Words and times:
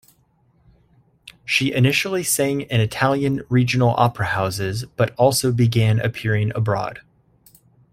She 1.45 1.71
initially 1.75 2.23
sang 2.23 2.61
in 2.61 2.81
Italian 2.81 3.43
regional 3.51 3.89
opera 3.97 4.25
houses 4.25 4.83
but 4.95 5.13
also 5.15 5.51
began 5.51 5.99
appearing 5.99 6.51
abroad. 6.55 7.01